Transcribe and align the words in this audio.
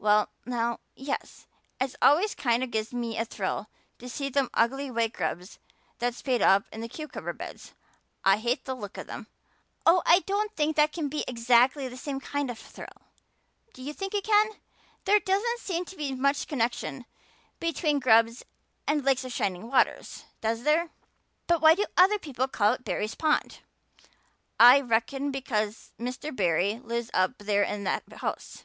"Well 0.00 0.30
now, 0.44 0.80
yes. 0.96 1.46
It 1.80 1.94
always 2.02 2.34
kind 2.34 2.64
of 2.64 2.72
gives 2.72 2.92
me 2.92 3.16
a 3.16 3.24
thrill 3.24 3.68
to 4.00 4.08
see 4.08 4.28
them 4.28 4.50
ugly 4.52 4.90
white 4.90 5.12
grubs 5.12 5.60
that 6.00 6.12
spade 6.12 6.42
up 6.42 6.64
in 6.72 6.80
the 6.80 6.88
cucumber 6.88 7.32
beds. 7.32 7.72
I 8.24 8.38
hate 8.38 8.64
the 8.64 8.74
look 8.74 8.98
of 8.98 9.06
them." 9.06 9.28
"Oh, 9.86 10.02
I 10.04 10.24
don't 10.26 10.52
think 10.56 10.74
that 10.74 10.92
can 10.92 11.08
be 11.08 11.22
exactly 11.28 11.86
the 11.86 11.96
same 11.96 12.18
kind 12.18 12.50
of 12.50 12.58
a 12.58 12.64
thrill. 12.64 13.00
Do 13.74 13.80
you 13.80 13.92
think 13.92 14.12
it 14.12 14.24
can? 14.24 14.54
There 15.04 15.20
doesn't 15.20 15.60
seem 15.60 15.84
to 15.84 15.94
be 15.96 16.16
much 16.16 16.48
connection 16.48 17.04
between 17.60 18.00
grubs 18.00 18.44
and 18.88 19.04
lakes 19.04 19.24
of 19.24 19.30
shining 19.32 19.68
waters, 19.70 20.24
does 20.40 20.64
there? 20.64 20.90
But 21.46 21.60
why 21.62 21.76
do 21.76 21.86
other 21.96 22.18
people 22.18 22.48
call 22.48 22.72
it 22.72 22.82
Barry's 22.84 23.14
pond?" 23.14 23.60
"I 24.58 24.80
reckon 24.80 25.30
because 25.30 25.92
Mr. 25.96 26.34
Barry 26.34 26.80
lives 26.82 27.08
up 27.14 27.38
there 27.38 27.62
in 27.62 27.84
that 27.84 28.02
house. 28.14 28.64